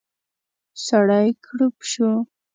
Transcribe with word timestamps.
سړی 0.85 1.27
کړپ 1.45 1.75
شو. 1.91 2.11